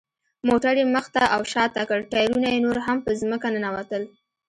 [0.47, 4.03] موټر یې مخ ته او شاته کړ، ټایرونه یې نور هم په ځمکه ننوتل.